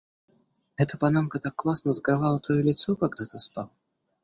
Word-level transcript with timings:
Эта 0.77 0.97
панамка 0.97 1.37
так 1.43 1.55
классно 1.55 1.93
закрывала 1.93 2.39
твоё 2.39 2.63
лицо, 2.63 2.95
когда 2.95 3.27
ты 3.27 3.37
спал. 3.37 3.71